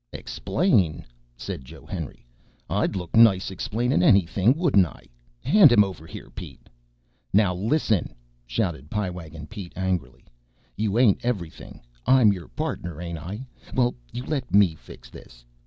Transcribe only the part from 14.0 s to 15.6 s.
you let me fix this."